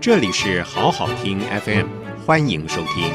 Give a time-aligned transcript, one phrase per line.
[0.00, 1.86] 这里是好好听 FM，
[2.24, 3.12] 欢迎收听。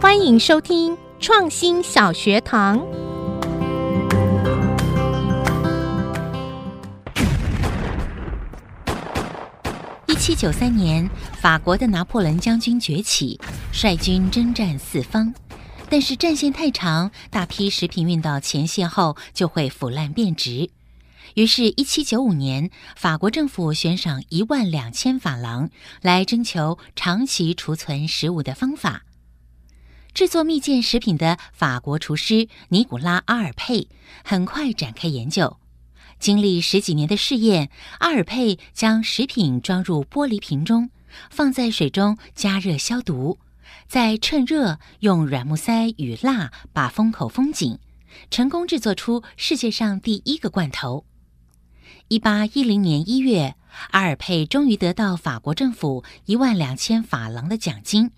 [0.00, 2.84] 欢迎收听创新小学堂。
[10.24, 11.10] 七九三年，
[11.40, 13.40] 法国的拿破仑将军崛起，
[13.72, 15.34] 率军征战四方。
[15.90, 20.70] 但是战线太长，大批食品运到前线后就会腐烂变质。
[21.34, 25.70] 于是，一七九五年，法国政府悬赏一万两千法郎
[26.02, 29.02] 来征求长期储存食物的方法。
[30.14, 33.88] 制作蜜饯食品的法国厨师尼古拉·阿尔佩
[34.22, 35.56] 很快展开研究。
[36.22, 37.68] 经历十几年的试验，
[37.98, 40.88] 阿尔佩将食品装入玻璃瓶中，
[41.30, 43.40] 放在水中加热消毒。
[43.88, 47.80] 再趁热用软木塞与蜡把封口封紧，
[48.30, 51.04] 成功制作出世界上第一个罐头。
[52.06, 53.56] 一八一零年一月，
[53.90, 58.12] 阿尔佩终于得到法国政府一万两千法郎的奖金。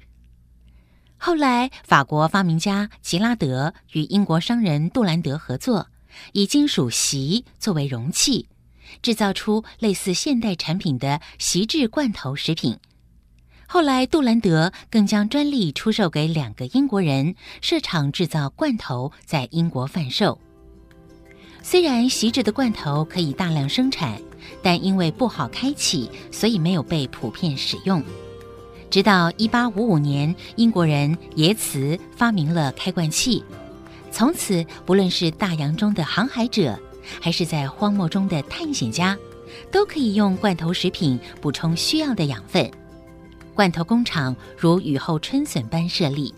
[1.16, 5.88] 后来，法国发明家吉拉德与英国商人杜兰德合作，
[6.32, 8.48] 以金属锡作为容器，
[9.02, 12.78] 制造出类似现代产品的锡制罐头食品。
[13.66, 20.38] 后来，杜兰德更将专利出售给两个英国人，设厂制造罐头，在英国贩售。
[21.62, 24.20] 虽然锡制的罐头可以大量生产，
[24.62, 28.04] 但因为不好开启，所以没有被普遍使用。
[28.90, 33.42] 直到1855年，英国人耶茨发明了开罐器，
[34.14, 36.78] 从此不论是大洋中的航海者，
[37.20, 39.18] 还是在荒漠中的探险家，
[39.72, 42.70] 都可以用罐头食品补充需要的养分。
[43.56, 46.32] 罐头工厂如雨后春笋般设立，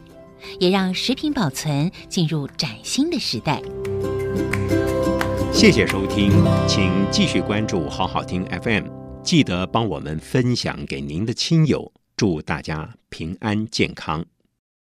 [0.59, 3.61] 也让食品保存进入崭新的时代。
[5.53, 6.33] 谢谢收听，
[6.67, 8.87] 请继续关注好好听 FM，
[9.23, 14.25] 记得帮我们分享给您的亲友，祝大家平安健康。